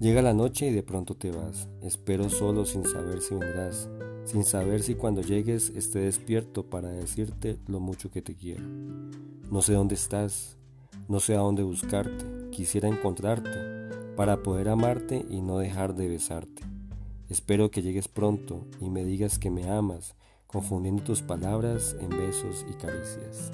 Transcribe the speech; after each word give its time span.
Llega 0.00 0.22
la 0.22 0.32
noche 0.32 0.68
y 0.68 0.72
de 0.72 0.84
pronto 0.84 1.16
te 1.16 1.32
vas. 1.32 1.68
Espero 1.82 2.30
solo 2.30 2.64
sin 2.64 2.84
saber 2.84 3.20
si 3.20 3.34
vendrás, 3.34 3.88
sin 4.24 4.44
saber 4.44 4.80
si 4.82 4.94
cuando 4.94 5.22
llegues 5.22 5.70
esté 5.70 5.98
despierto 5.98 6.62
para 6.64 6.88
decirte 6.88 7.58
lo 7.66 7.80
mucho 7.80 8.08
que 8.08 8.22
te 8.22 8.36
quiero. 8.36 8.62
No 9.50 9.60
sé 9.60 9.72
dónde 9.72 9.96
estás, 9.96 10.56
no 11.08 11.18
sé 11.18 11.34
a 11.34 11.38
dónde 11.38 11.64
buscarte, 11.64 12.24
quisiera 12.52 12.86
encontrarte 12.86 13.58
para 14.14 14.40
poder 14.44 14.68
amarte 14.68 15.26
y 15.28 15.40
no 15.40 15.58
dejar 15.58 15.96
de 15.96 16.08
besarte. 16.08 16.62
Espero 17.28 17.72
que 17.72 17.82
llegues 17.82 18.06
pronto 18.06 18.66
y 18.80 18.90
me 18.90 19.04
digas 19.04 19.40
que 19.40 19.50
me 19.50 19.68
amas, 19.68 20.14
confundiendo 20.46 21.02
tus 21.02 21.22
palabras 21.22 21.96
en 22.00 22.10
besos 22.10 22.64
y 22.70 22.74
caricias. 22.74 23.50